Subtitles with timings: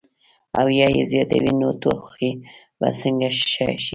[0.59, 2.29] او يا ئې زياتوي نو ټوخی
[2.79, 3.17] به څنګ
[3.49, 3.67] ښۀ شي-